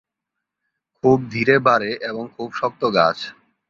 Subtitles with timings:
[1.03, 3.17] খুব ধীরে বাড়ে এবং খুব শক্ত গাছ।